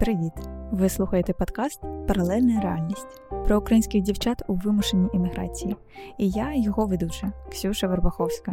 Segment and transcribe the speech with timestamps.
[0.00, 0.32] Привіт!
[0.70, 5.76] Ви слухаєте подкаст Паралельна реальність про українських дівчат у вимушеній імміграції.
[6.18, 8.52] І я його ведуча Ксюша Вербаховська.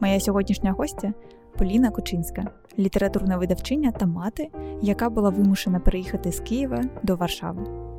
[0.00, 1.12] Моя сьогоднішня гостя
[1.58, 2.42] Поліна Кучинська,
[2.78, 4.50] літературна видавчиня та мати,
[4.82, 7.89] яка була вимушена переїхати з Києва до Варшави.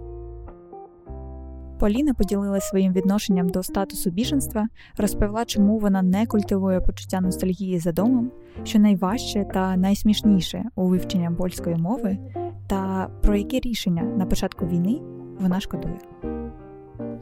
[1.82, 4.68] Поліна поділилася своїм відношенням до статусу біженства,
[4.98, 8.31] розповіла, чому вона не культивує почуття ностальгії за домом,
[8.63, 12.17] що найважче та найсмішніше у вивченні польської мови,
[12.67, 15.02] та про які рішення на початку війни
[15.39, 15.99] вона шкодує.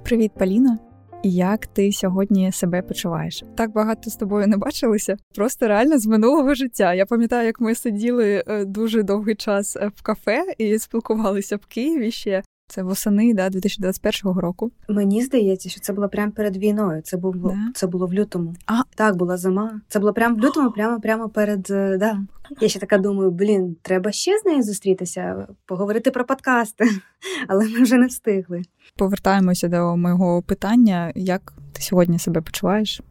[0.03, 0.80] Привіт, Поліна!
[1.23, 3.44] Як ти сьогодні себе почуваєш?
[3.55, 5.17] Так багато з тобою не бачилися.
[5.36, 6.94] Просто реально з минулого життя.
[6.94, 11.66] Я пам'ятаю, як ми сиділи е, дуже довгий час е, в кафе і спілкувалися в
[11.66, 14.72] Києві ще це восени да, 2021 року.
[14.90, 17.02] Мені здається, що це було прямо перед війною.
[17.02, 17.58] Це було да?
[17.76, 18.55] це було в лютому.
[18.66, 19.82] А так була зима.
[19.88, 21.68] Це було прямо в лютому, прямо прямо перед.
[21.72, 22.20] Е, да.
[22.62, 26.86] Я ще така думаю, блін, треба ще з нею зустрітися, поговорити про подкасти,
[27.47, 28.62] але ми вже не встигли.
[28.97, 33.02] Повертаємося до мого питання: як ти сьогодні себе почуваєш?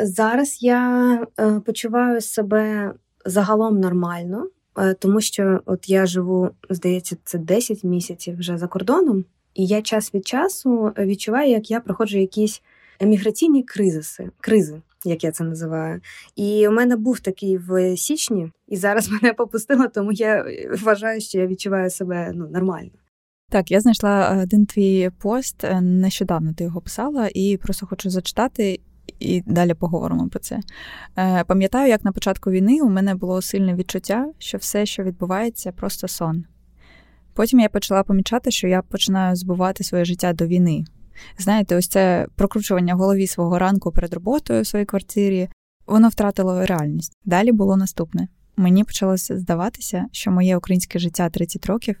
[0.00, 2.92] Зараз я е, почуваю себе
[3.26, 4.46] загалом нормально.
[4.78, 9.82] Е, тому що от я живу, здається, це 10 місяців вже за кордоном, і я
[9.82, 12.62] час від часу відчуваю, як я проходжу якісь
[13.00, 16.00] еміграційні кризиси, кризи, як я це називаю.
[16.36, 20.46] І у мене був такий в січні, і зараз мене попустило, тому я
[20.82, 22.90] вважаю, що я відчуваю себе ну, нормально.
[23.50, 28.80] Так, я знайшла один твій пост е, нещодавно ти його писала, і просто хочу зачитати
[29.20, 30.60] і далі поговоримо про це.
[31.16, 35.72] Е, Пам'ятаю, як на початку війни у мене було сильне відчуття, що все, що відбувається,
[35.72, 36.44] просто сон.
[37.34, 40.84] Потім я почала помічати, що я починаю збувати своє життя до війни.
[41.38, 45.48] Знаєте, ось це прокручування в голові свого ранку перед роботою в своїй квартирі,
[45.86, 47.12] воно втратило реальність.
[47.24, 48.28] Далі було наступне.
[48.56, 51.96] Мені почалося здаватися, що моє українське життя 30 років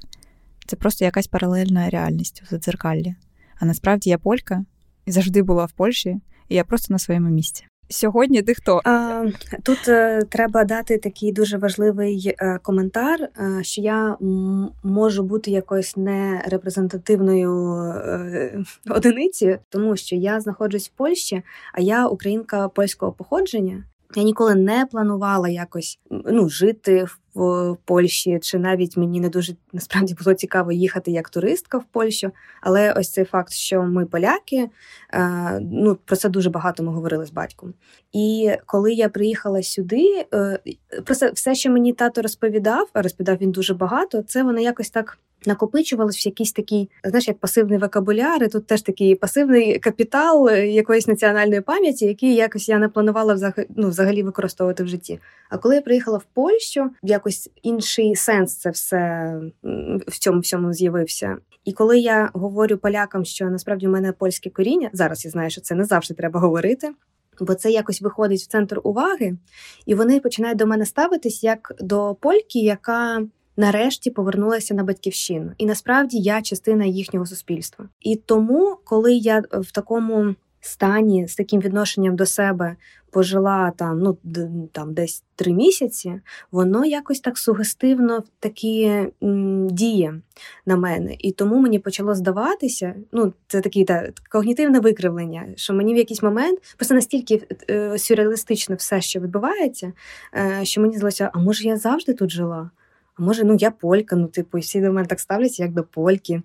[0.66, 3.14] це просто якась паралельна реальність у задзеркаллі.
[3.60, 4.64] А насправді я полька
[5.06, 6.20] і завжди була в Польщі,
[6.54, 7.64] я просто на своєму місці.
[7.92, 8.80] Сьогодні ти хто?
[9.62, 13.30] Тут е, треба дати такий дуже важливий е, коментар, е,
[13.62, 14.16] що я
[14.82, 17.52] можу бути якоюсь нерепрезентативною
[18.90, 21.42] одиницею, тому що я знаходжусь в Польщі,
[21.72, 23.84] а я українка польського походження.
[24.14, 27.18] Я ніколи не планувала якось ну, жити в
[27.84, 32.30] Польщі, чи навіть мені не дуже насправді було цікаво їхати як туристка в Польщу.
[32.60, 34.68] Але ось цей факт, що ми поляки,
[35.14, 37.74] е, ну про це дуже багато ми говорили з батьком.
[38.12, 40.58] І коли я приїхала сюди, е,
[41.04, 45.18] про все, що мені тато розповідав, а розповідав він дуже багато, це воно якось так
[45.46, 51.06] накопичувалось в якийсь такий, знаєш, як пасивний вокабуляр, і тут теж такий пасивний капітал якоїсь
[51.06, 55.20] національної пам'яті, який якось я не планувала взагалі, ну, взагалі використовувати в житті.
[55.50, 56.90] А коли я приїхала в Польщу,
[57.22, 59.34] якось інший сенс це все
[60.06, 61.36] в цьому всьому з'явився.
[61.64, 65.60] І коли я говорю полякам, що насправді у мене польське коріння, зараз я знаю, що
[65.60, 66.92] це не завжди треба говорити.
[67.40, 69.36] Бо це якось виходить в центр уваги,
[69.86, 75.66] і вони починають до мене ставитись як до польки, яка нарешті повернулася на батьківщину, і
[75.66, 77.88] насправді я частина їхнього суспільства.
[78.00, 80.34] І тому, коли я в такому
[80.64, 82.76] стані з таким відношенням до себе
[83.10, 84.18] пожила там, ну
[84.72, 86.20] там десь три місяці,
[86.52, 88.84] воно якось так сугестивно такі
[89.22, 90.20] м, діє
[90.66, 91.16] на мене.
[91.18, 96.22] І тому мені почало здаватися, ну це таке та когнітивне викривлення, що мені в якийсь
[96.22, 99.92] момент просто настільки е, сюрреалістично все, що відбувається,
[100.36, 102.70] е, що мені здалося, а може я завжди тут жила?
[103.14, 106.42] А може, ну я полька, ну типу, всі до мене так ставляться, як до польки.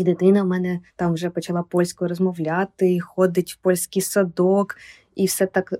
[0.00, 4.76] І дитина в мене там вже почала польською розмовляти, ходить в польський садок,
[5.14, 5.74] і все так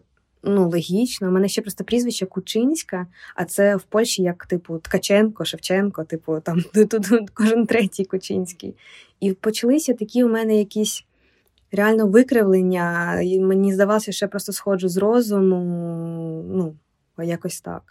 [0.44, 1.28] ну, логічно.
[1.28, 6.40] У мене ще просто прізвище Кучинська, а це в Польщі як, типу, Ткаченко, Шевченко, типу,
[6.40, 8.74] там тут кожен третій Кучинський.
[9.20, 11.04] І почалися такі у мене якісь
[11.72, 13.20] реально викривлення.
[13.20, 15.56] І Мені здавалося, що я просто сходжу з розуму,
[16.48, 16.76] ну,
[17.24, 17.82] якось так.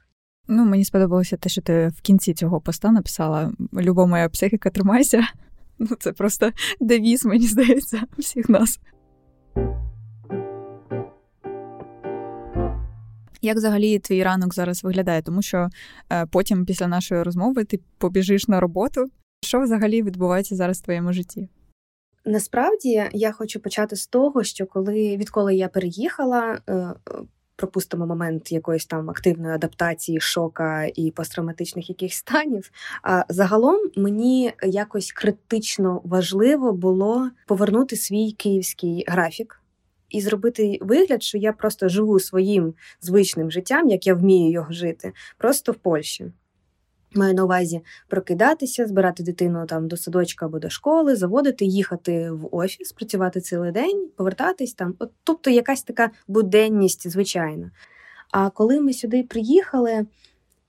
[0.47, 5.24] Ну, мені сподобалося те, що ти в кінці цього поста написала Люба моя психіка, тримайся.
[5.89, 8.80] Ну, це просто девіз, мені здається, всіх нас.
[13.41, 15.21] Як взагалі твій ранок зараз виглядає?
[15.21, 15.69] Тому що
[16.12, 19.06] е, потім, після нашої розмови, ти побіжиш на роботу.
[19.45, 21.50] Що взагалі відбувається зараз в твоєму житті?
[22.25, 26.94] Насправді я хочу почати з того, що коли відколи я переїхала, е,
[27.55, 32.71] пропустимо момент якоїсь там активної адаптації, шока і посттравматичних якихось станів.
[33.03, 39.59] А загалом мені якось критично важливо було повернути свій київський графік.
[40.09, 45.13] І зробити вигляд, що я просто живу своїм звичним життям, як я вмію його жити,
[45.38, 46.31] просто в Польщі.
[47.15, 52.56] Маю на увазі прокидатися, збирати дитину там до садочка або до школи, заводити, їхати в
[52.56, 54.95] офіс, працювати цілий день, повертатись там.
[55.00, 57.71] От, Тобто якась така буденність, звичайна.
[58.31, 60.06] А коли ми сюди приїхали,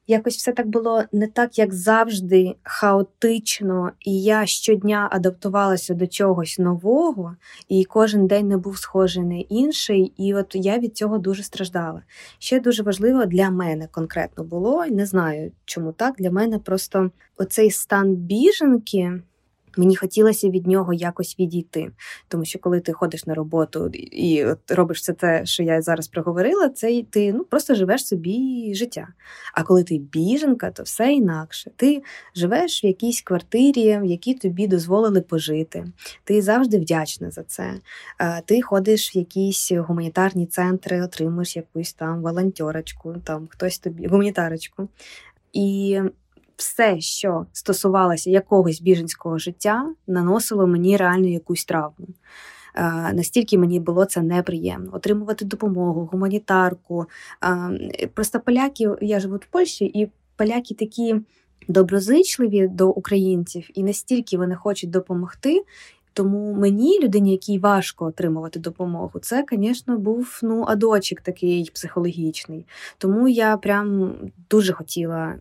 [0.06, 6.58] якось все так було не так, як завжди, хаотично, і я щодня адаптувалася до чогось
[6.58, 7.36] нового,
[7.68, 10.12] і кожен день не був схожий на інший.
[10.16, 12.02] І от я від цього дуже страждала.
[12.38, 16.14] Ще дуже важливо для мене конкретно було, не знаю, чому так.
[16.18, 19.20] Для мене просто оцей стан біженки.
[19.78, 21.90] Мені хотілося від нього якось відійти,
[22.28, 26.08] тому що коли ти ходиш на роботу і от робиш все те, що я зараз
[26.08, 29.08] проговорила, це ти ну просто живеш собі життя.
[29.54, 31.70] А коли ти біженка, то все інакше.
[31.76, 32.02] Ти
[32.34, 35.84] живеш в якійсь квартирі, в якій тобі дозволили пожити.
[36.24, 37.74] Ти завжди вдячна за це.
[38.44, 44.88] Ти ходиш в якісь гуманітарні центри, отримуєш якусь там волонтерочку, там хтось тобі гуманітарочку.
[45.52, 46.00] І
[46.56, 52.06] все, що стосувалося якогось біженського життя, наносило мені реально якусь травму.
[52.74, 57.06] Е, настільки мені було це неприємно отримувати допомогу, гуманітарку.
[57.44, 61.16] Е, просто поляки, я живу в Польщі, і поляки такі
[61.68, 65.64] доброзичливі до українців, і настільки вони хочуть допомогти.
[66.12, 72.66] Тому мені, людині, якій важко отримувати допомогу, це, звісно, був ну адочик такий психологічний.
[72.98, 74.14] Тому я прям
[74.50, 75.34] дуже хотіла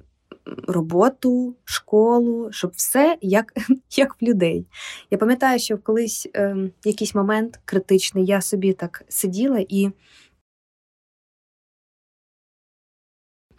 [0.68, 3.54] роботу, школу, щоб все як
[3.98, 4.66] як в людей.
[5.12, 6.56] Я пам'ятаю, що колись е,
[6.86, 9.92] якийсь момент критичний я собі так сиділа і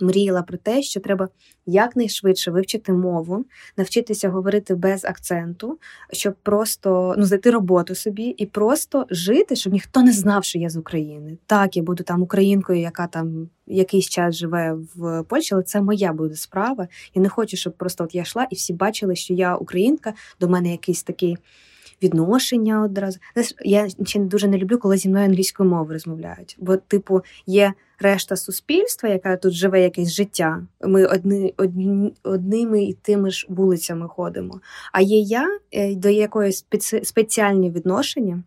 [0.00, 1.29] мріяла про те, що треба
[1.67, 3.44] якнайшвидше вивчити мову,
[3.76, 5.79] навчитися говорити без акценту,
[6.12, 10.70] щоб просто ну, знайти роботу собі і просто жити, щоб ніхто не знав, що я
[10.70, 11.38] з України.
[11.46, 16.12] Так, я буду там українкою, яка там якийсь час живе в Польщі, але це моя
[16.12, 16.88] буде справа.
[17.14, 20.49] Я не хочу, щоб просто от я йшла і всі бачили, що я українка, до
[20.49, 21.37] мене якийсь такий
[22.02, 23.19] відношення одразу.
[23.64, 26.56] Я ще дуже не люблю, коли зі мною англійською мовою розмовляють.
[26.61, 30.67] Бо, типу, є решта суспільства, яка тут живе якесь життя.
[30.81, 34.61] Ми одні, одні, одними і тими ж вулицями ходимо.
[34.93, 37.05] А є я е, до якої спеці...
[37.05, 38.43] спеціальні відношення,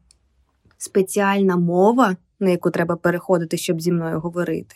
[0.77, 4.75] спеціальна мова, на яку треба переходити, щоб зі мною говорити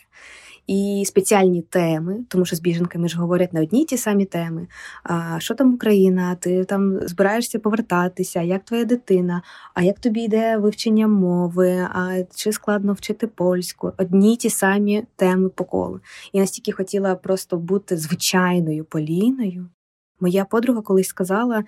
[0.66, 4.66] і спеціальні теми, тому що з біженками ж говорять на одні й ті самі теми.
[5.02, 6.34] А що там Україна?
[6.34, 8.42] Ти там збираєшся повертатися?
[8.42, 9.42] Як твоя дитина?
[9.74, 11.88] А як тобі йде вивчення мови?
[11.92, 13.92] А чи складно вчити польську?
[13.98, 16.00] Одні й ті самі теми по колу.
[16.32, 19.68] І настільки хотіла просто бути звичайною Поліною.
[20.20, 21.64] Моя подруга колись сказала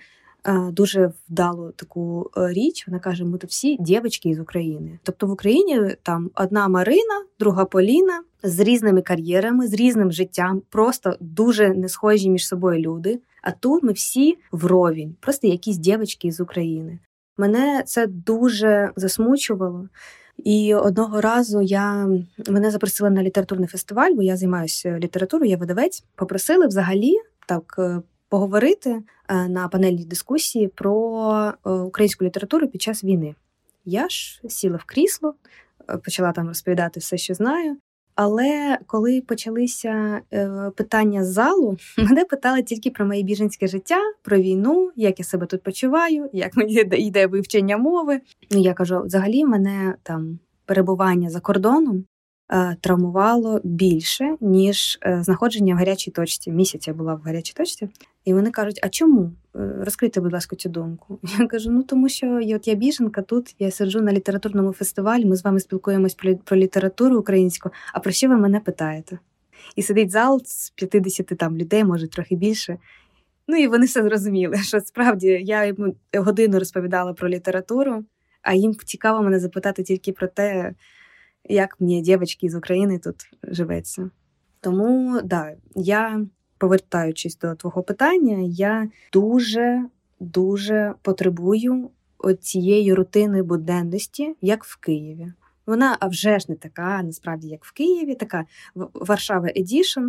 [0.53, 2.87] дуже вдалу таку е, річ.
[2.87, 4.99] Вона каже: ми тут всі дівчатки з України.
[5.03, 11.17] Тобто в Україні там одна Марина, друга Поліна з різними кар'єрами, з різним життям, просто
[11.19, 13.19] дуже не схожі між собою люди.
[13.41, 16.99] А тут ми всі вровень, просто якісь дівчатки з України.
[17.37, 19.89] Мене це дуже засмучувало.
[20.37, 22.09] І одного разу я
[22.47, 26.03] мене запросила на літературний фестиваль, бо я займаюся літературою, я видавець.
[26.15, 27.13] Попросили взагалі
[27.47, 33.35] так е, поговорити на панельній дискусії про е, українську літературу під час війни.
[33.85, 35.33] Я ж сіла в крісло,
[35.89, 37.77] е, почала там розповідати все, що знаю.
[38.15, 40.21] Але коли почалися
[40.75, 45.45] питання з залу, мене питали тільки про моє біженське життя, про війну, як я себе
[45.45, 48.21] тут почуваю, як мені йде вивчення мови.
[48.51, 52.14] Ну, я кажу, взагалі мене там перебування за кордоном Е,
[52.81, 56.51] травмувало більше, ніж е, знаходження в гарячій точці.
[56.51, 57.89] Місяць я була в гарячій точці,
[58.25, 59.31] і вони кажуть: а чому?
[59.55, 61.19] Е, розкрийте, будь ласка, цю думку.
[61.39, 65.35] Я кажу: ну тому що от я біженка тут, я сиджу на літературному фестивалі, ми
[65.35, 69.19] з вами спілкуємось про літературу українську, а про що ви мене питаєте?
[69.75, 72.77] І сидить зал з 50 там людей, може трохи більше.
[73.47, 78.03] Ну і вони все зрозуміли, що справді я йому годину розповідала про літературу,
[78.41, 80.73] а їм цікаво мене запитати тільки про те,
[81.49, 84.09] як мені дівчатки з України тут живеться.
[84.61, 86.25] Тому да, я,
[86.57, 89.85] повертаючись до твого питання, я дуже
[90.19, 91.89] дуже потребую
[92.41, 95.33] цієї рутини буденності, як в Києві.
[95.65, 98.45] Вона а вже ж не така, насправді, як в Києві, така
[98.93, 100.05] Варшава Едішн.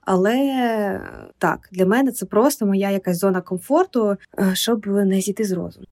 [0.00, 1.00] Але
[1.38, 5.86] так, для мене це просто моя якась зона комфорту, е, щоб не зійти з розуму.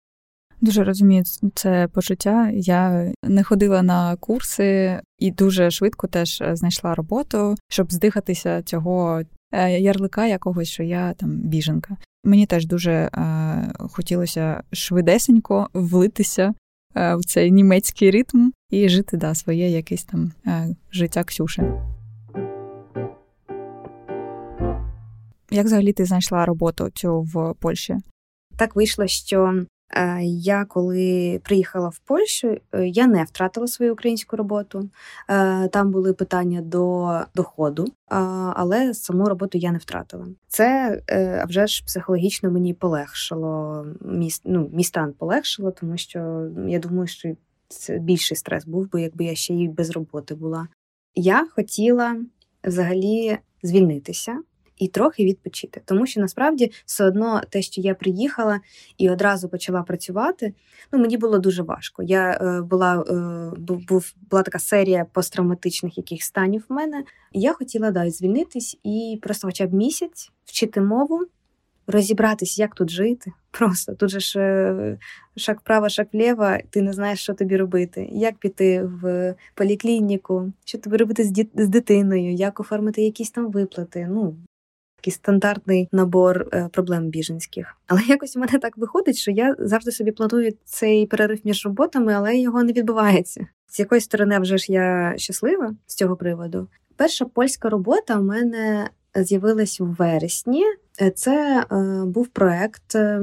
[0.60, 1.24] Дуже розумію
[1.54, 2.50] це почуття.
[2.54, 9.22] Я не ходила на курси і дуже швидко теж е, знайшла роботу, щоб здихатися цього
[9.52, 11.96] е, ярлика якогось, що я там біженка.
[12.24, 16.54] Мені теж дуже е, хотілося швидесенько влитися
[16.94, 21.62] е, в цей німецький ритм і жити да, своє якесь там е, життя Ксюші.
[25.50, 27.96] Як взагалі ти знайшла роботу цю в Польщі?
[28.56, 29.64] Так вийшло, що
[30.22, 34.90] я коли приїхала в Польщу, е, я не втратила свою українську роботу.
[35.28, 37.86] Е, там були питання до доходу,
[38.54, 40.26] але саму роботу я не втратила.
[40.48, 41.00] Це
[41.48, 43.86] вже ж психологічно мені полегшило.
[44.00, 47.34] Мій, ну, мій стан полегшило, тому що я думаю, що
[47.68, 50.68] це більший стрес був би, якби я ще й без роботи була.
[51.14, 52.16] Я хотіла
[52.64, 54.38] взагалі звільнитися
[54.78, 55.82] і трохи відпочити.
[55.84, 58.60] Тому що насправді все одно те, що я приїхала
[58.98, 60.54] і одразу почала працювати,
[60.92, 62.02] ну мені було дуже важко.
[62.02, 67.04] Я е, була е, був, була така серія посттравматичних яких станів в мене.
[67.32, 71.26] Я хотіла да, звільнитись і просто хоча б місяць вчити мову.
[71.90, 73.32] Розібратись, як тут жити.
[73.50, 74.98] Просто тут же ж е,
[75.36, 80.78] шаг вправо, шаг вліво, ти не знаєш, що тобі робити, як піти в поліклініку, що
[80.78, 84.08] тобі робити з дитиною, як оформити якісь там виплати.
[84.10, 84.36] Ну
[84.98, 87.76] такий стандартний набор е, проблем біженських.
[87.86, 92.14] Але якось у мене так виходить, що я завжди собі планую цей перерив між роботами,
[92.14, 93.46] але його не відбувається.
[93.68, 96.68] З якоїсь сторони вже ж я щаслива з цього приводу.
[96.96, 100.64] Перша польська робота у мене з'явилась у вересні.
[101.00, 103.22] Е, це е, був проект е,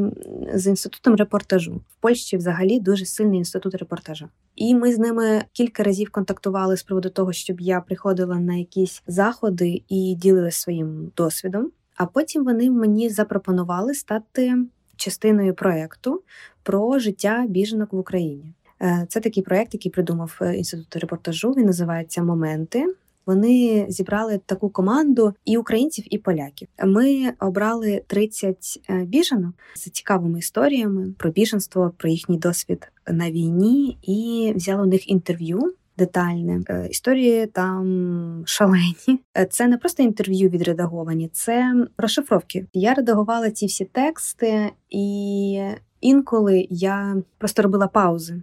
[0.54, 1.76] з інститутом репортажу.
[1.76, 4.30] В Польщі взагалі дуже сильний інститут репортажу.
[4.56, 9.04] І ми з ними кілька разів контактували з приводу того, щоб я приходила на якісь
[9.08, 11.72] заходи і ділилася своїм досвідом.
[11.96, 14.56] А потім вони мені запропонували стати
[14.96, 16.22] частиною проекту
[16.64, 18.54] про життя біженок в Україні.
[18.82, 21.52] Е, це такий проект, який придумав е, інститут репортажу.
[21.52, 22.96] Він називається Моменти.
[23.26, 26.68] Вони зібрали таку команду і українців, і поляків.
[26.86, 33.98] Ми обрали 30 е, біженок з цікавими історіями про біженство, про їхній досвід на війні,
[34.02, 35.74] і взяли у них інтерв'ю.
[35.98, 39.20] Детальне е, історії там шалені.
[39.38, 42.66] Е, це не просто інтерв'ю відредаговані, це розшифровки.
[42.74, 45.62] Я редагувала ці всі тексти, і
[46.02, 48.42] інколи я просто робила паузи.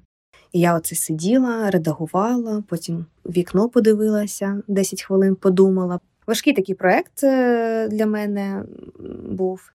[0.52, 6.00] Я оце сиділа, редагувала, потім вікно подивилася, 10 хвилин подумала.
[6.26, 8.64] Важкий такий проект е, для мене
[9.28, 9.72] був.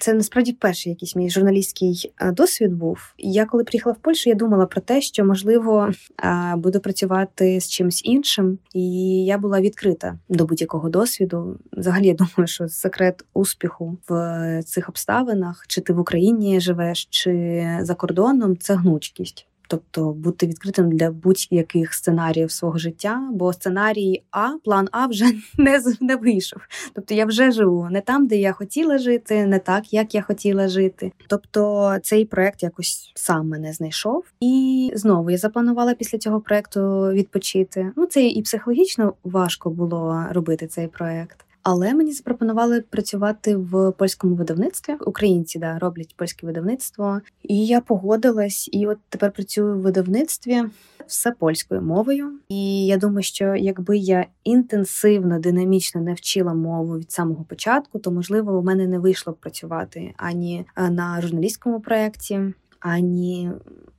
[0.00, 2.98] Це насправді перший якийсь мій журналістський е, досвід був.
[3.18, 5.90] Я коли приїхала в Польщу, я думала про те, що можливо
[6.24, 8.84] е, буду працювати з чимось іншим, і
[9.24, 11.58] я була відкрита до будь-якого досвіду.
[11.72, 17.62] Взагалі, я думаю, що секрет успіху в цих обставинах, чи ти в Україні живеш, чи
[17.80, 24.48] за кордоном, це гнучкість тобто бути відкритим для будь-яких сценаріїв свого життя, бо сценарій А,
[24.64, 25.24] план А вже
[25.58, 26.62] не не вийшов.
[26.94, 30.68] Тобто я вже живу не там, де я хотіла жити, не так, як я хотіла
[30.68, 31.12] жити.
[31.28, 34.24] Тобто цей проект якось сам мене знайшов.
[34.40, 36.80] І знову я запланувала після цього проекту
[37.12, 37.92] відпочити.
[37.96, 41.44] Ну це і психологічно важко було робити цей проект.
[41.62, 44.94] Але мені запропонували працювати в польському видавництві.
[45.06, 48.68] Українці да роблять польське видавництво, і я погодилась.
[48.72, 50.62] І от тепер працюю в видавництві
[51.06, 52.32] все польською мовою.
[52.48, 58.10] І я думаю, що якби я інтенсивно, динамічно не вчила мову від самого початку, то
[58.10, 62.40] можливо у мене не вийшло б працювати ані е, на журналістському проєкті,
[62.80, 63.50] ані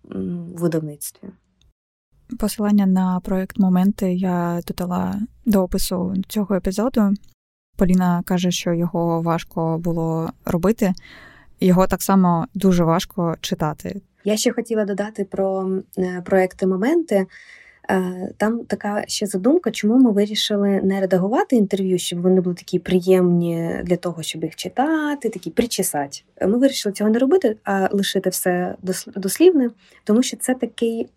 [0.03, 1.29] в видавництві.
[2.39, 7.13] Посилання на проект моменти я додала до опису цього епізоду.
[7.77, 10.93] Поліна каже, що його важко було робити,
[11.59, 14.01] його так само дуже важко читати.
[14.23, 17.25] Я ще хотіла додати про е, проекти моменти.
[17.89, 22.79] Е, там така ще задумка, чому ми вирішили не редагувати інтерв'ю, щоб вони були такі
[22.79, 26.19] приємні для того, щоб їх читати, такі причесати.
[26.41, 28.75] Ми вирішили цього не робити, а лишити все
[29.15, 29.69] дослівне,
[30.03, 31.07] тому що це такий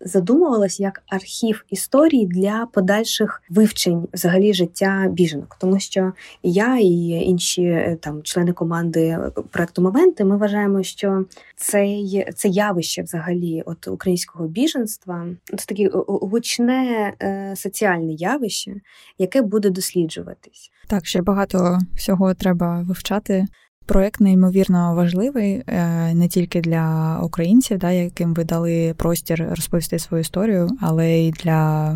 [0.00, 6.12] задумувалась як архів історії для подальших вивчень взагалі життя біженок, тому що
[6.42, 9.18] я і інші е, там члени команди
[9.50, 11.24] проекту моменти ми вважаємо, що
[11.56, 15.26] цей це явище взагалі от українського біженства
[15.58, 18.74] це таке гучне е, соціальне явище,
[19.18, 20.70] яке буде досліджуватись.
[20.88, 23.46] Так, ще багато всього треба вивчати.
[23.86, 30.20] Проект неймовірно важливий е, не тільки для українців, да, яким ви дали простір розповісти свою
[30.20, 31.94] історію, але й для,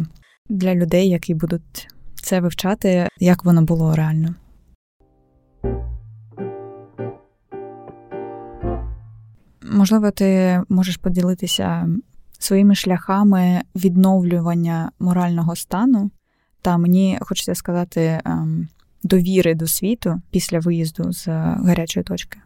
[0.48, 4.34] для людей, які будуть це вивчати, як воно було реально.
[9.72, 11.88] Можливо, ти можеш поділитися
[12.42, 16.10] своїми шляхами відновлювання морального стану.
[16.62, 18.68] Та мені хочеться сказати, ем,
[19.02, 22.38] довіри до світу після виїзду з гарячої точки?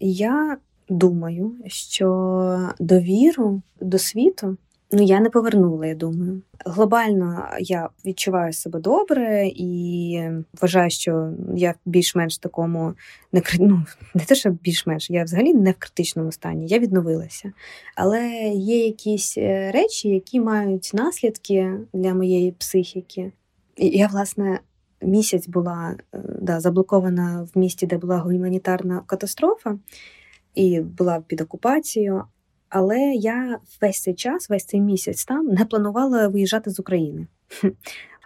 [0.00, 0.56] Я
[0.88, 4.56] думаю, що довіру до світу
[4.92, 6.42] Ну, я не повернула, я думаю.
[6.64, 10.20] Глобально я відчуваю себе добре і
[10.60, 12.94] вважаю, що я більш-менш такому
[13.32, 13.82] не ну,
[14.14, 17.52] не те, що більш-менш, я взагалі не в критичному стані, я відновилася.
[17.96, 23.32] Але є якісь е, речі, які мають наслідки для моєї психіки.
[23.76, 24.60] Я, власне,
[25.02, 29.78] місяць була е, да, заблокована в місті, де була гуманітарна катастрофа,
[30.54, 32.24] і була під окупацією.
[32.68, 37.26] Але я весь цей час, весь цей місяць там не планувала виїжджати з України.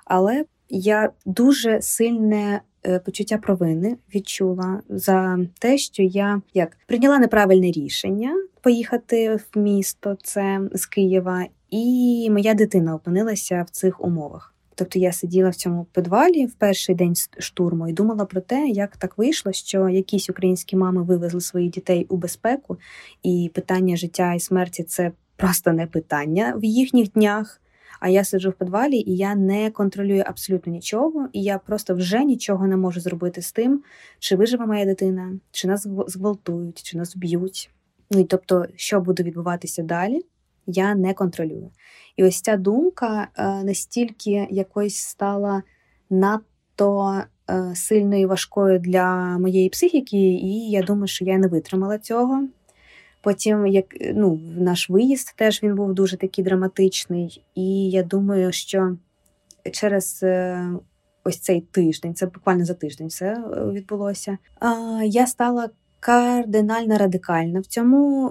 [0.04, 7.70] Але я дуже сильне е, почуття провини відчула за те, що я як прийняла неправильне
[7.70, 14.54] рішення поїхати в місто, це з Києва, і моя дитина опинилася в цих умовах.
[14.80, 18.96] Тобто я сиділа в цьому підвалі в перший день штурму і думала про те, як
[18.96, 22.78] так вийшло, що якісь українські мами вивезли своїх дітей у безпеку,
[23.22, 27.60] і питання життя і смерті це просто не питання в їхніх днях.
[28.00, 32.24] А я сиджу в підвалі, і я не контролюю абсолютно нічого, і я просто вже
[32.24, 33.82] нічого не можу зробити з тим,
[34.18, 37.70] чи виживе моя дитина, чи нас зґвалтують, чи нас б'ють.
[38.10, 40.20] Ну і тобто, що буде відбуватися далі,
[40.66, 41.70] я не контролюю.
[42.16, 45.62] І ось ця думка е, настільки якось стала
[46.10, 51.98] надто е, сильною і важкою для моєї психіки, і я думаю, що я не витримала
[51.98, 52.48] цього.
[53.22, 58.96] Потім, як ну, наш виїзд теж він був дуже такий драматичний, і я думаю, що
[59.72, 60.64] через е,
[61.24, 64.38] ось цей тиждень, це буквально за тиждень все відбулося.
[65.04, 68.30] Я стала кардинально радикальна в цьому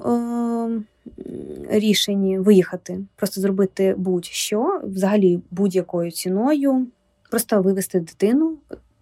[1.69, 6.87] рішенні виїхати, просто зробити будь-що, взагалі будь-якою ціною,
[7.31, 8.57] просто вивезти дитину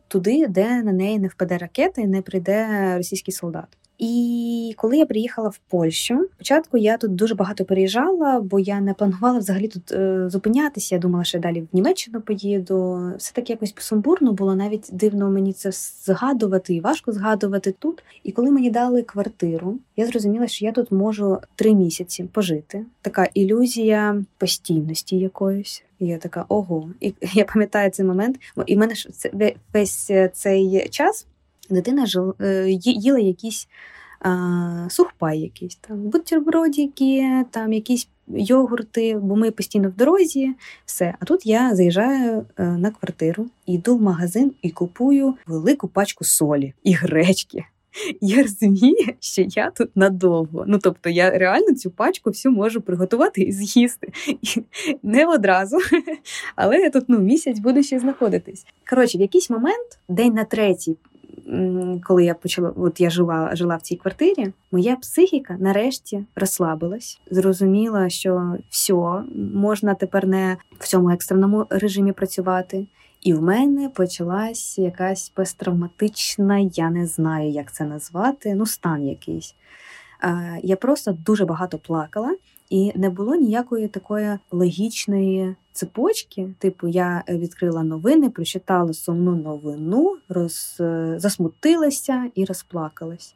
[0.08, 3.68] туди, де на неї не впаде ракета і не прийде російський солдат.
[3.98, 8.94] І коли я приїхала в Польщу, спочатку я тут дуже багато переїжджала, бо я не
[8.94, 10.96] планувала взагалі тут е, зупинятися.
[10.96, 13.12] Я думала, що я далі в Німеччину поїду.
[13.18, 15.72] Все таки якось сумбурно було, навіть дивно мені це
[16.06, 18.04] згадувати і важко згадувати тут.
[18.24, 22.86] І коли мені дали квартиру, я зрозуміла, що я тут можу три місяці пожити.
[23.02, 25.84] Така ілюзія постійності якоїсь.
[26.00, 26.90] І я така ого.
[27.00, 29.10] І я пам'ятаю цей момент, і в мене ж
[29.74, 31.26] весь цей час
[31.70, 33.68] дитина жил, е, їла якісь
[34.20, 40.54] а, сухпай, якісь там бутербродики, там якісь йогурти, бо ми постійно в дорозі,
[40.86, 41.14] все.
[41.20, 46.74] А тут я заїжджаю е, на квартиру, йду в магазин і купую велику пачку солі
[46.84, 47.66] і гречки.
[48.22, 50.64] Я розумію, що я тут надовго.
[50.68, 54.12] Ну тобто, я реально цю пачку всю можу приготувати і з'їсти.
[55.04, 55.78] Не одразу,
[56.56, 58.66] але я тут ну місяць буду ще знаходитись.
[58.90, 60.98] Коротше, в якийсь момент, день на третій,
[62.04, 68.10] коли я почала, от я жила жила в цій квартирі, моя психіка нарешті розслабилась, зрозуміла,
[68.10, 72.88] що все, можна тепер не в цьому екстреному режимі працювати.
[73.22, 79.56] І в мене почалась якась посттравматична, я не знаю, як це назвати, ну, стан якийсь.
[80.64, 82.36] Я просто дуже багато плакала,
[82.70, 86.50] і не було ніякої такої логічної цепочки.
[86.60, 90.76] Типу, я відкрила новини, прочитала сумну новину, роз...
[91.18, 93.36] засмутилася і розплакалась.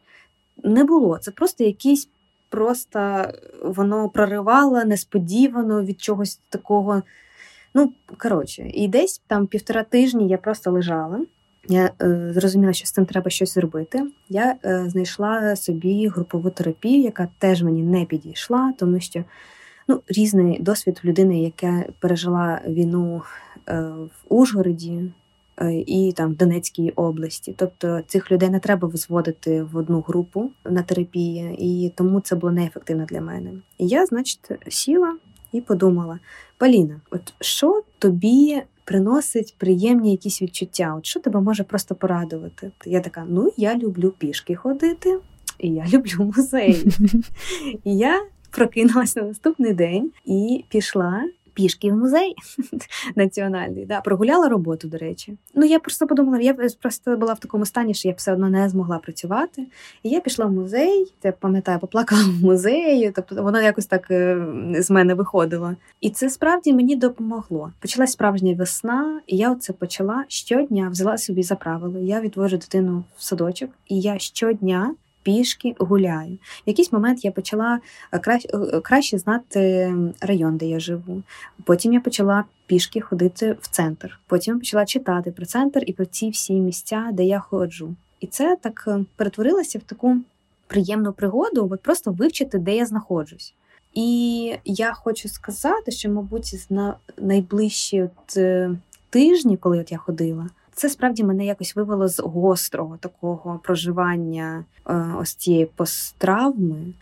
[0.64, 1.18] Не було.
[1.18, 2.10] Це просто якийсь
[2.50, 3.26] просто
[3.64, 7.04] воно проривало несподівано від чогось такого.
[7.74, 11.26] Ну, коротше, і десь там півтора тижні я просто лежала.
[11.68, 14.04] Я е, зрозуміла, що з цим треба щось зробити.
[14.30, 19.24] Я е, знайшла собі групову терапію, яка теж мені не підійшла, тому що
[19.88, 23.22] ну, різний досвід людини, яка пережила війну
[23.70, 25.12] е, в Ужгороді
[25.58, 27.54] е, і там в Донецькій області.
[27.58, 32.52] Тобто цих людей не треба визводити в одну групу на терапії, і тому це було
[32.54, 33.52] неефективно для мене.
[33.78, 35.18] І я, значить, сіла
[35.52, 36.20] і подумала:
[36.58, 40.96] Поліна, от що тобі приносить приємні якісь відчуття?
[40.98, 42.72] От що тебе може просто порадувати?
[42.86, 45.20] Я така: ну я люблю пішки ходити,
[45.60, 46.86] і я люблю музеї.
[47.84, 52.36] І я прокинулася на наступний день і пішла пішки в музей
[53.16, 53.86] національний.
[53.86, 55.38] Да, Прогуляла роботу, до речі.
[55.56, 58.70] Ну я просто подумала, я просто була в такому стані, що я все одно не
[58.70, 59.68] змогла працювати.
[60.04, 64.46] І я пішла в музей, я пам'ятаю, поплакала в музеї, тобто воно якось так е,
[64.80, 65.76] з мене виходило.
[66.02, 67.72] І це справді мені допомогло.
[67.80, 72.00] Почалась справжня весна, і я оце почала щодня взяла собі за правило.
[72.00, 76.34] Я відвожу дитину в садочок, і я щодня пішки гуляю.
[76.36, 77.80] В якийсь момент я почала
[78.12, 78.50] е, краще,
[78.84, 81.24] краще знати район, де я живу.
[81.64, 84.20] Потім я почала пішки ходити в центр.
[84.28, 87.96] Потім почала читати про центр і про ці всі місця, де я ходжу.
[88.20, 90.18] І це так е, перетворилося в таку
[90.68, 93.54] приємну пригоду, от просто вивчити, де я знаходжусь.
[93.94, 98.72] І я хочу сказати, що, мабуть, на найближчі от, е,
[99.10, 100.50] тижні, коли от я ходила,
[100.82, 106.94] це справді мене якось вивело з гострого такого проживання е, ось цієї посттравми.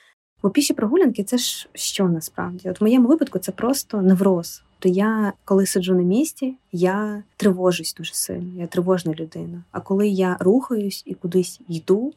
[0.44, 2.70] Бо піші прогулянки це ж що насправді?
[2.70, 4.64] От в моєму випадку це просто невроз.
[4.80, 9.64] То я, коли сиджу на місці, я тривожусь дуже сильно, я тривожна людина.
[9.72, 12.14] А коли я рухаюсь і кудись йду,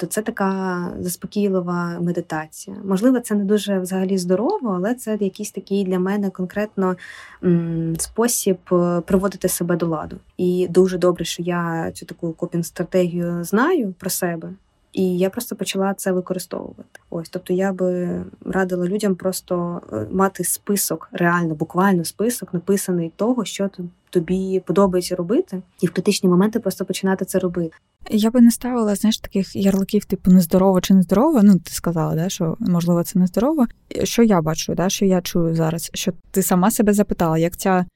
[0.00, 2.76] то це така заспокійлива медитація.
[2.84, 6.96] Можливо, це не дуже взагалі здорово, але це якийсь такий для мене конкретно
[7.44, 10.16] м- спосіб е, приводити себе до ладу.
[10.36, 14.52] І дуже добре, що я цю таку копінг стратегію знаю про себе.
[14.92, 17.00] І я просто почала це використовувати.
[17.10, 23.44] Ось, тобто, я би радила людям просто е, мати список, реально, буквально список, написаний того,
[23.44, 23.70] що
[24.10, 27.76] тобі подобається робити, і в критичні моменти просто починати це робити.
[28.10, 31.40] Я би не ставила знаєш, таких ярликів, типу нездорово чи нездорово.
[31.42, 33.66] Ну, ти сказала, да, що можливо це нездорово.
[34.02, 37.86] Що я бачу, да, що я чую зараз, що ти сама себе запитала, як ця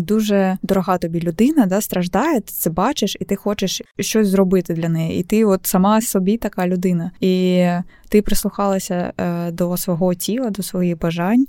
[0.00, 4.88] дуже дорога тобі людина, да, страждає, ти це бачиш, і ти хочеш щось зробити для
[4.88, 5.20] неї.
[5.20, 7.10] І ти от сама собі така людина.
[7.20, 7.66] І
[8.08, 11.46] ти прислухалася е, до свого тіла, до своїх бажань.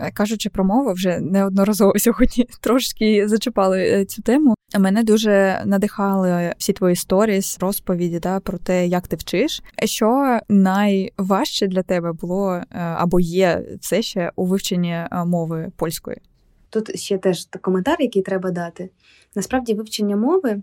[0.00, 4.55] Е, кажучи про мову, вже неодноразово сьогодні трошки зачіпали е, цю тему.
[4.74, 9.62] Мене дуже надихали всі твої сторіс, розповіді да, про те, як ти вчиш.
[9.84, 16.16] Що найважче для тебе було е, або є все ще у вивченні мови польської?
[16.70, 18.90] Тут ще теж коментар, який треба дати.
[19.34, 20.62] Насправді, вивчення мови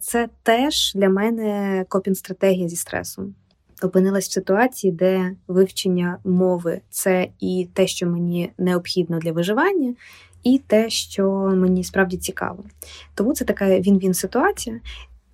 [0.00, 3.34] це теж для мене копінг-стратегія зі стресом
[3.82, 9.94] опинилась в ситуації, де вивчення мови це і те, що мені необхідно для виживання,
[10.46, 12.64] і те, що мені справді цікаво.
[13.14, 14.80] Тому це така він-він ситуація.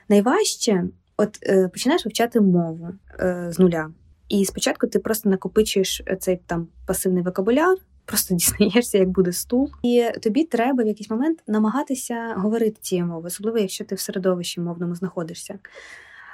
[0.09, 0.85] Найважче,
[1.17, 2.89] от е, починаєш вивчати мову
[3.21, 3.91] е, з нуля.
[4.29, 10.05] І спочатку ти просто накопичуєш цей там пасивний вокабуляр, просто дізнаєшся, як буде стул, і
[10.23, 14.95] тобі треба в якийсь момент намагатися говорити цією мовою, особливо якщо ти в середовищі мовному
[14.95, 15.59] знаходишся.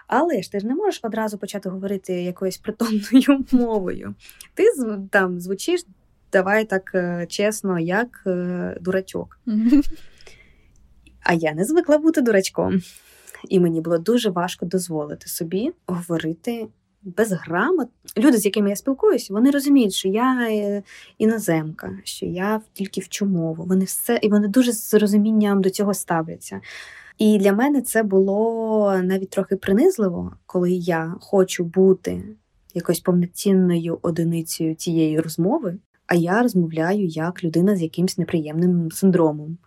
[0.07, 4.15] Але ж ти ж не можеш одразу почати говорити якоюсь притомною мовою.
[4.55, 4.65] Ти
[5.11, 5.85] там звучиш,
[6.33, 9.41] давай так е, чесно, як е, дурачок.
[11.23, 12.81] А я не звикла бути дурачком.
[13.49, 16.69] І мені було дуже важко дозволити собі говорити
[17.03, 17.93] безграмотно.
[18.19, 20.83] Люди, з якими я спілкуюся, вони розуміють, що я е,
[21.19, 23.65] іноземка, що я тільки вчу мову.
[23.65, 26.61] Вони все і вони дуже з розумінням до цього ставляться.
[27.19, 32.23] І для мене це було навіть трохи принизливо, коли я хочу бути
[32.75, 35.77] якоюсь повноцінною одиницею цієї розмови,
[36.09, 39.59] а я розмовляю як людина з якимось неприємним синдромом.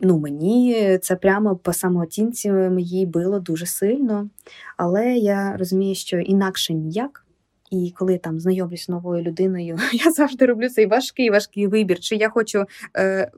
[0.00, 4.28] Ну, Мені це прямо по самооцінці моїй було дуже сильно,
[4.76, 7.24] але я розумію, що інакше ніяк.
[7.70, 12.00] І коли там знайомлюсь з новою людиною, я завжди роблю цей важкий важкий вибір.
[12.00, 12.64] Чи я хочу
[12.96, 13.30] е,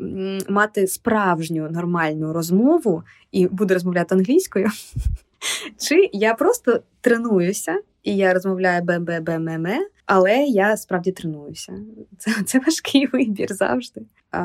[0.48, 4.68] мати справжню нормальну розмову і буду розмовляти англійською,
[5.78, 11.72] чи я просто тренуюся і я розмовляю бе-бе-бе-ме-ме, але я справді тренуюся.
[12.18, 14.02] Це це важкий вибір завжди.
[14.30, 14.40] А,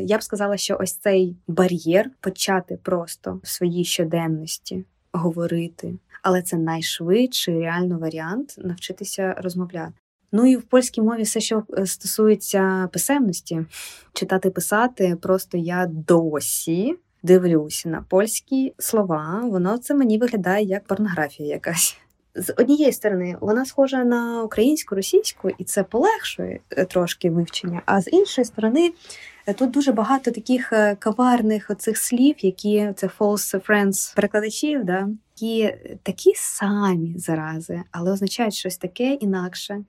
[0.00, 6.56] Я б сказала, що ось цей бар'єр почати просто в своїй щоденності говорити але це
[6.56, 9.92] найшвидший реально варіант навчитися розмовляти.
[10.32, 13.66] Ну і в польській мові все, що е, стосується писемності,
[14.12, 16.96] читати, писати, просто я досі
[17.28, 19.40] дивлюся на польські слова.
[19.44, 21.96] Воно це мені виглядає як порнографія якась.
[22.34, 27.82] З однієї сторони, вона схожа на українську, російську, і це полегшує е, трошки вивчення.
[27.86, 28.92] А з іншої сторони,
[29.46, 35.08] е, тут дуже багато таких каварних оцих слів, які це false friends перекладачів, да,
[35.40, 39.84] які такі самі зарази, але означають щось таке інакше.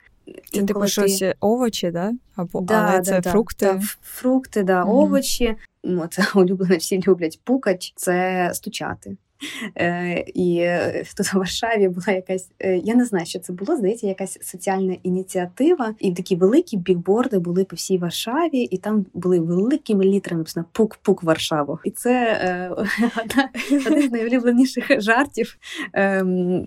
[0.51, 2.11] Це типу щось овочі, да?
[2.35, 3.65] Або да, але це да, фрукти.
[3.65, 4.95] Да, фрукти, да, mm-hmm.
[4.95, 5.55] овочі.
[5.83, 9.17] Ну, це улюблене, всі люблять пукач, це стучати.
[10.33, 13.77] І е, тут у Варшаві була якась, е, я не знаю, що це було.
[13.77, 19.39] Здається, якась соціальна ініціатива, і такі великі бікборди були по всій Варшаві, і там були
[19.39, 21.79] великими літрами написано Пук-пук Варшаву.
[21.83, 22.69] І це е,
[23.23, 23.49] одна,
[23.87, 25.57] один з найулюбленіших жартів
[25.95, 26.23] е,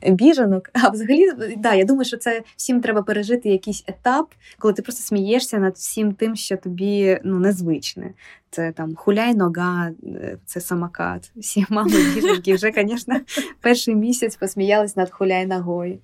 [0.09, 0.71] біжанок.
[0.73, 5.03] А взагалі, да, я думаю, що це всім треба пережити якийсь етап, коли ти просто
[5.03, 8.15] смієшся над всім тим, що тобі ну незвичне
[8.53, 11.31] це там хуляй нога, е, це самокат.
[11.37, 13.15] Всі мами біженьки вже, звісно,
[13.61, 15.99] перший місяць посміялись над хуляй ногою.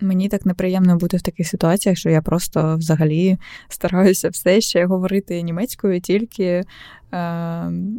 [0.00, 5.42] Мені так неприємно бути в таких ситуаціях, що я просто взагалі стараюся все ще говорити
[5.42, 6.64] німецькою тільки е,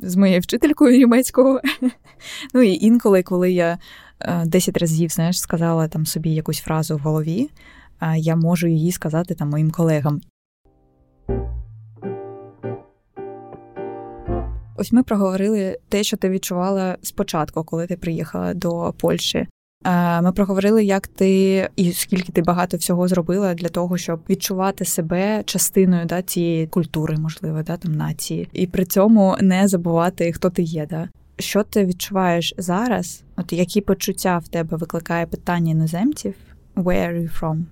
[0.02, 1.62] з моєю вчителькою німецького.
[2.54, 3.78] Ну і інколи, коли я
[4.46, 7.50] 10 разів знаєш, сказала там собі якусь фразу в голові,
[8.18, 10.22] я можу її сказати там моїм колегам.
[14.78, 19.48] Ось ми проговорили те, що ти відчувала спочатку, коли ти приїхала до Польщі.
[20.24, 25.44] Ми проговорили, як ти і скільки ти багато всього зробила для того, щоб відчувати себе
[25.46, 30.63] частиною да, цієї культури, можливо, да, там нації, і при цьому не забувати, хто ти
[30.63, 30.88] є.
[30.90, 31.10] Да.
[31.40, 33.24] Що ти відчуваєш зараз?
[33.38, 36.34] От які почуття в тебе викликає питання іноземців?
[36.76, 37.63] Where are you from?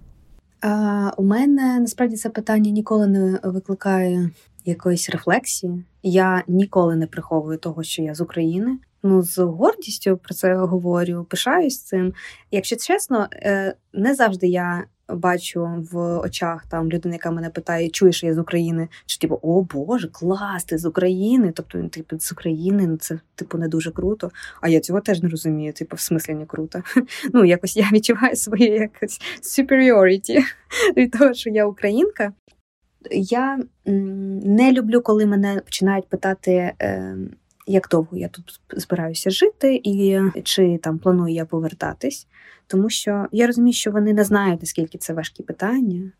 [0.62, 4.30] А, У мене насправді це питання ніколи не викликає
[4.66, 5.86] якоїсь рефлексії.
[6.04, 8.78] Я ніколи не приховую того, що я з України.
[9.04, 12.14] Ну, з гордістю про це говорю, пишаюсь цим.
[12.52, 18.24] Якщо чесно, е, не завжди я бачу в очах там людини, яка мене питає, чуєш,
[18.24, 21.52] я з України, чи типу, о Боже, клас, ти з України.
[21.56, 24.32] Тобто він типу з України, ну це типу не дуже круто.
[24.62, 25.74] А я цього теж не розумію.
[25.74, 26.84] Типу, в смислі не круто.
[27.34, 30.44] Ну, якось я відчуваю своє якось superiority
[30.98, 32.34] від того, що я українка.
[33.12, 36.74] Я не люблю, коли мене починають питати.
[36.80, 37.30] Ем,
[37.68, 42.28] як довго я тут збираюся жити, і чи там планую я повертатись,
[42.68, 46.12] тому що я розумію, що вони не знають, наскільки це важкі питання,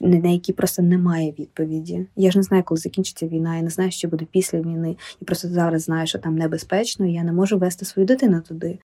[0.00, 2.06] на які просто немає відповіді.
[2.16, 4.96] Я ж не знаю, коли закінчиться війна, я не знаю, що буде після війни.
[5.20, 8.78] Я просто зараз знаю, що там небезпечно, і я не можу вести свою дитину туди.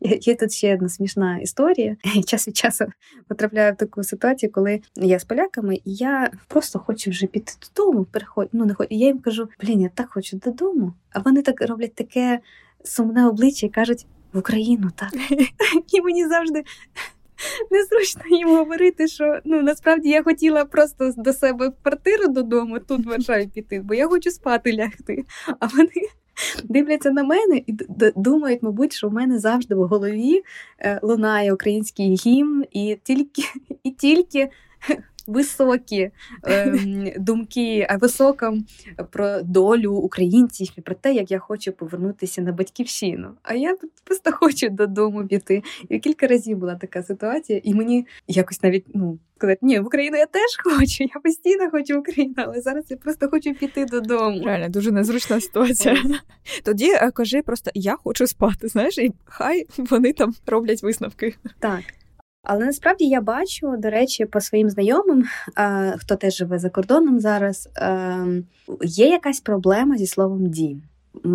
[0.00, 1.96] Є тут ще одна смішна історія.
[2.14, 2.84] Я час від часу
[3.28, 8.04] потрапляю в таку ситуацію, коли я з поляками, і я просто хочу вже піти додому.
[8.04, 8.48] Переход...
[8.52, 8.88] ну, не хочу.
[8.90, 10.92] І я їм кажу: блін, я так хочу додому.
[11.12, 12.40] А вони так роблять таке
[12.84, 15.12] сумне обличчя і кажуть в Україну, так.
[15.92, 16.64] І мені завжди.
[17.70, 23.06] Незручно їм говорити, що ну насправді я хотіла просто до себе в квартиру додому тут
[23.06, 25.24] вважаю піти, бо я хочу спати лягти.
[25.60, 25.90] А вони
[26.64, 27.76] дивляться на мене і
[28.16, 30.42] думають, мабуть, що в мене завжди в голові
[30.78, 33.42] е, лунає український гімн, і тільки
[33.84, 34.50] і тільки
[35.28, 36.10] високі
[36.42, 38.66] ем, думки, а високом
[39.10, 43.28] про долю українців і про те, як я хочу повернутися на батьківщину.
[43.42, 45.62] А я просто хочу додому піти.
[45.88, 49.18] І кілька разів була така ситуація, і мені якось навіть ну.
[49.38, 52.96] Сказати, ні, в Україну я теж хочу, я постійно хочу в Україну, але зараз я
[52.96, 54.44] просто хочу піти додому.
[54.44, 55.96] Реально, дуже незручна ситуація.
[56.64, 61.34] Тоді е, кажи просто я хочу спати, знаєш, і хай вони там роблять висновки.
[61.58, 61.82] Так.
[62.48, 65.24] Але насправді я бачу, до речі, по своїм знайомим,
[65.96, 67.68] хто теж живе за кордоном зараз,
[68.82, 70.82] є якась проблема зі словом дім.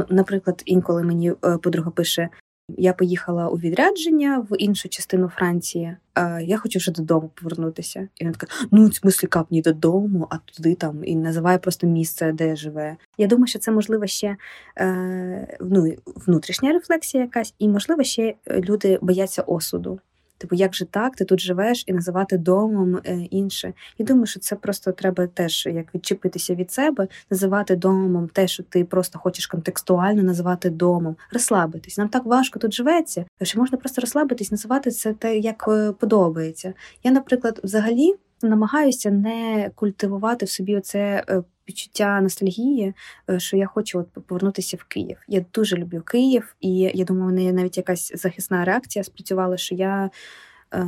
[0.09, 2.29] Наприклад, інколи мені е, подруга пише:
[2.69, 5.95] я поїхала у відрядження в іншу частину Франції,
[6.41, 8.07] я хочу вже додому повернутися.
[8.15, 12.31] І вона така: ну, в смислі, капні додому, а туди там і називає просто місце,
[12.31, 12.97] де живе.
[13.17, 14.35] Я думаю, що це можливо ще
[14.77, 19.99] е, ну, внутрішня рефлексія, якась, і можливо ще люди бояться осуду.
[20.43, 23.73] Типу, як же так, ти тут живеш і називати домом е, інше.
[23.97, 28.63] І думаю, що це просто треба теж як відчепитися від себе, називати домом те, що
[28.63, 31.97] ти просто хочеш контекстуально називати домом, розслабитись.
[31.97, 36.73] Нам так важко тут живеться, що можна просто розслабитись, називати це те, як е, подобається.
[37.03, 42.93] Я, наприклад, взагалі намагаюся не культивувати в собі оце е, відчуття ностальгії,
[43.29, 45.17] е, що я хочу от повернутися в Київ.
[45.27, 49.75] Я дуже люблю Київ, і я думаю, в неї навіть якась захисна реакція спрацювала, що
[49.75, 50.09] я.
[50.73, 50.85] Е,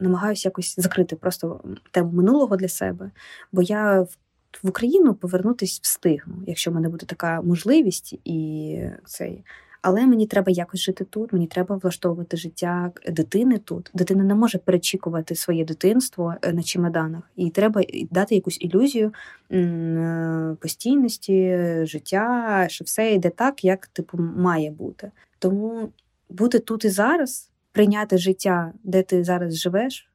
[0.00, 3.10] намагаюся якось закрити просто тему минулого для себе,
[3.52, 4.16] бо я в,
[4.62, 9.44] в Україну повернутись встигну, якщо в мене буде така можливість і цей.
[9.82, 13.90] Але мені треба якось жити тут, мені треба влаштовувати життя дитини тут.
[13.94, 19.12] Дитина не може перечікувати своє дитинство е, на чемоданах, і треба дати якусь ілюзію
[19.52, 25.10] е, постійності, життя, що все йде так, як типу має бути.
[25.38, 25.88] Тому
[26.30, 30.11] бути тут і зараз, прийняти життя, де ти зараз живеш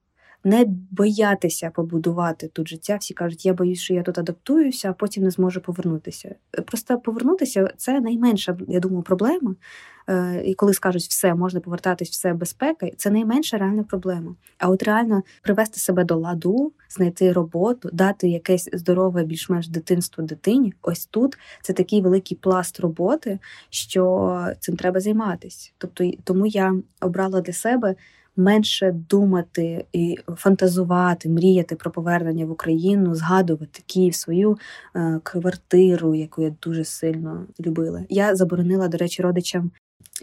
[0.47, 2.95] не боятися побудувати тут життя.
[2.95, 6.35] Всі кажуть, я боюсь, що я тут адаптуюся, а потім не зможу повернутися.
[6.65, 9.55] Просто повернутися це найменша, я думаю, проблема.
[10.09, 14.35] Е, і коли скажуть, все, можна повертатись, все безпека, це найменша реальна проблема.
[14.57, 20.73] А от реально привести себе до ладу, знайти роботу, дати якесь здорове, більш-менш дитинство дитині.
[20.81, 25.71] Ось тут це такий великий пласт роботи, що цим треба займатися.
[25.77, 27.95] Тобто, тому я обрала для себе
[28.37, 34.57] менше думати і фантазувати, мріяти про повернення в Україну, згадувати Київ, свою
[34.95, 38.03] е, квартиру, яку я дуже сильно любила.
[38.09, 39.71] Я заборонила, до речі, родичам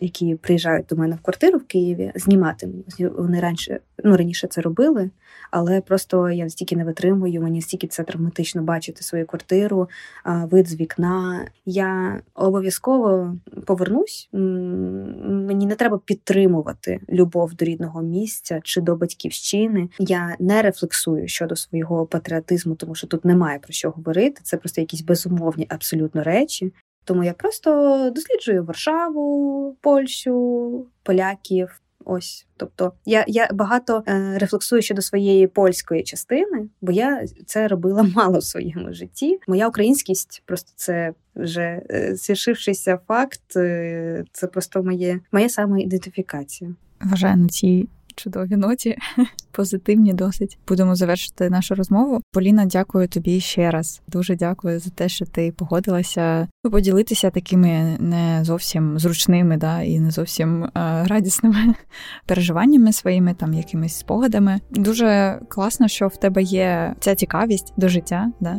[0.00, 3.12] які приїжджають до мене в квартиру в Києві, знімати мені.
[3.16, 5.10] Вони раніше ну раніше це робили,
[5.50, 7.42] але просто я настільки не витримую.
[7.42, 9.88] Мені стільки це травматично бачити свою квартиру,
[10.24, 11.46] вид з вікна.
[11.66, 14.28] Я обов'язково повернусь.
[14.32, 19.88] Мені не треба підтримувати любов до рідного місця чи до батьківщини.
[19.98, 24.40] Я не рефлексую щодо свого патріотизму, тому що тут немає про що говорити.
[24.44, 26.72] Це просто якісь безумовні абсолютно речі.
[27.04, 31.80] Тому я просто досліджую Варшаву, Польщу, поляків.
[32.06, 38.02] Ось, тобто я я багато е, рефлексую щодо своєї польської частини, бо я це робила
[38.14, 39.38] мало в своєму житті.
[39.48, 43.56] Моя українськість просто це вже е, з'явившися факт.
[43.56, 46.74] Е, це просто моє моя самоідентифікація.
[47.00, 48.96] Вважаю на цій чудові ноті,
[49.52, 50.58] позитивні досить.
[50.68, 52.20] Будемо завершити нашу розмову.
[52.32, 54.02] Поліна, дякую тобі ще раз.
[54.08, 60.00] Дуже дякую за те, що ти погодилася ну, поділитися такими не зовсім зручними, да, і
[60.00, 60.70] не зовсім е,
[61.06, 61.74] радісними
[62.26, 64.60] переживаннями своїми, там якимись спогадами.
[64.70, 68.30] Дуже класно, що в тебе є ця цікавість до життя.
[68.40, 68.56] Да?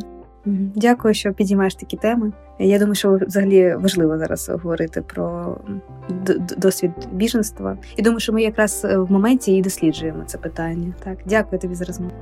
[0.74, 2.32] Дякую, що підіймаєш такі теми.
[2.58, 5.56] Я думаю, що взагалі важливо зараз говорити про
[6.58, 7.78] досвід біженства.
[7.96, 10.94] І думаю, що ми якраз е, в моменті і досліджуємо це питання.
[11.04, 12.12] Так, дякую тобі за розмову.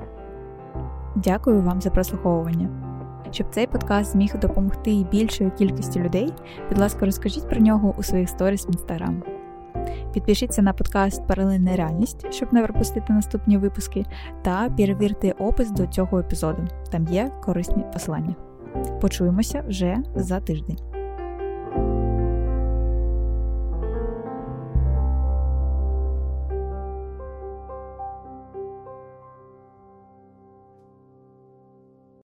[1.17, 2.69] Дякую вам за прослуховування.
[3.31, 6.33] Щоб цей подкаст зміг допомогти більшої кількості людей,
[6.69, 9.23] будь ласка, розкажіть про нього у своїх сторіс в інстаграм.
[10.13, 14.05] Підпишіться на подкаст Паралельна реальність, щоб не пропустити наступні випуски,
[14.43, 16.69] та перевірте опис до цього епізоду.
[16.91, 18.35] Там є корисні посилання.
[19.01, 20.94] Почуємося вже за тиждень.